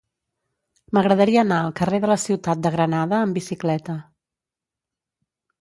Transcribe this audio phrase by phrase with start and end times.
[0.97, 4.01] M'agradaria anar al carrer de la Ciutat de Granada amb bicicleta.